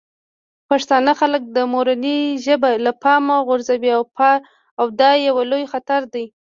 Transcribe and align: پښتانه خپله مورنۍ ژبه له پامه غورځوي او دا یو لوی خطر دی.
پښتانه 0.69 1.11
خپله 1.19 1.61
مورنۍ 1.73 2.19
ژبه 2.45 2.69
له 2.85 2.91
پامه 3.01 3.37
غورځوي 3.47 3.89
او 4.79 4.85
دا 4.99 5.11
یو 5.27 5.35
لوی 5.51 5.65
خطر 5.71 6.01
دی. 6.13 6.25